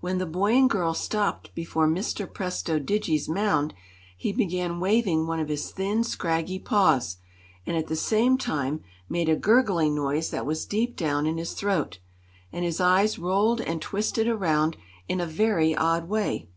When 0.00 0.18
the 0.18 0.26
boy 0.26 0.52
and 0.56 0.68
girl 0.68 0.94
stopped 0.94 1.54
before 1.54 1.86
Mr. 1.86 2.28
Presto 2.28 2.80
Digi's 2.80 3.28
mound, 3.28 3.72
he 4.16 4.32
began 4.32 4.80
waving 4.80 5.28
one 5.28 5.38
of 5.38 5.48
his 5.48 5.70
thin, 5.70 6.02
scraggy 6.02 6.58
paws 6.58 7.18
and 7.64 7.76
at 7.76 7.86
the 7.86 7.94
same 7.94 8.36
time 8.36 8.82
made 9.08 9.28
a 9.28 9.36
gurgling 9.36 9.94
noise 9.94 10.30
that 10.30 10.44
was 10.44 10.66
deep 10.66 10.96
down 10.96 11.24
in 11.24 11.38
his 11.38 11.52
throat. 11.54 12.00
And 12.50 12.64
his 12.64 12.80
eyes 12.80 13.16
rolled 13.16 13.60
and 13.60 13.80
twisted 13.80 14.26
around 14.26 14.76
in 15.08 15.20
a 15.20 15.24
very 15.24 15.76
odd 15.76 16.08
way. 16.08 16.48